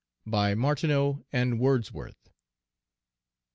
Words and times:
BY 0.25 0.55
MARTINEAU 0.55 1.25
AND 1.31 1.59
WORDSWORTH. 1.59 2.31